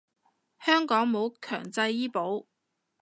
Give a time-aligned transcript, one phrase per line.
[0.65, 2.47] 香港冇強制醫保